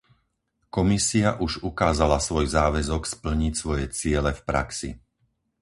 Komisia 0.77 1.29
už 1.45 1.53
ukázala 1.71 2.17
svoj 2.27 2.45
záväzok 2.57 3.03
splniť 3.13 3.53
svoje 3.61 3.85
ciele 3.97 4.31
v 4.35 4.41
praxi. 4.49 4.89